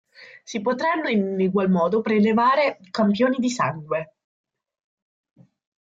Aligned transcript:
Si 0.43 0.61
potranno 0.61 1.09
in 1.09 1.39
egual 1.39 1.69
modo 1.69 2.01
prelevare 2.01 2.79
campioni 2.89 3.35
di 3.37 3.51
sangue. 3.51 4.13